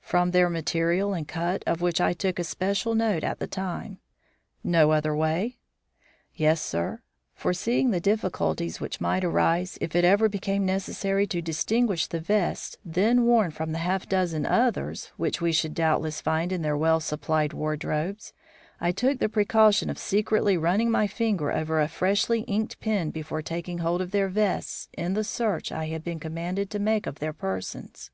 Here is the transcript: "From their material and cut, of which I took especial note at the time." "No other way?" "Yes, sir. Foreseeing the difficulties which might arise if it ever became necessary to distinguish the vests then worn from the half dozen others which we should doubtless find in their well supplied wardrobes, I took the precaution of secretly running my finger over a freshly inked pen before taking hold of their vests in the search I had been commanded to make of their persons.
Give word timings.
"From 0.00 0.32
their 0.32 0.50
material 0.50 1.14
and 1.14 1.28
cut, 1.28 1.62
of 1.64 1.80
which 1.80 2.00
I 2.00 2.12
took 2.12 2.40
especial 2.40 2.96
note 2.96 3.22
at 3.22 3.38
the 3.38 3.46
time." 3.46 3.98
"No 4.64 4.90
other 4.90 5.14
way?" 5.14 5.58
"Yes, 6.34 6.60
sir. 6.60 7.00
Foreseeing 7.32 7.92
the 7.92 8.00
difficulties 8.00 8.80
which 8.80 9.00
might 9.00 9.22
arise 9.24 9.78
if 9.80 9.94
it 9.94 10.04
ever 10.04 10.28
became 10.28 10.66
necessary 10.66 11.28
to 11.28 11.40
distinguish 11.40 12.08
the 12.08 12.18
vests 12.18 12.76
then 12.84 13.22
worn 13.24 13.52
from 13.52 13.70
the 13.70 13.78
half 13.78 14.08
dozen 14.08 14.44
others 14.46 15.12
which 15.16 15.40
we 15.40 15.52
should 15.52 15.74
doubtless 15.74 16.20
find 16.20 16.50
in 16.50 16.62
their 16.62 16.76
well 16.76 16.98
supplied 16.98 17.52
wardrobes, 17.52 18.32
I 18.80 18.90
took 18.90 19.20
the 19.20 19.28
precaution 19.28 19.88
of 19.90 19.98
secretly 19.98 20.56
running 20.56 20.90
my 20.90 21.06
finger 21.06 21.52
over 21.52 21.80
a 21.80 21.86
freshly 21.86 22.40
inked 22.48 22.80
pen 22.80 23.10
before 23.12 23.42
taking 23.42 23.78
hold 23.78 24.02
of 24.02 24.10
their 24.10 24.28
vests 24.28 24.88
in 24.94 25.14
the 25.14 25.22
search 25.22 25.70
I 25.70 25.86
had 25.86 26.02
been 26.02 26.18
commanded 26.18 26.68
to 26.70 26.80
make 26.80 27.06
of 27.06 27.20
their 27.20 27.32
persons. 27.32 28.10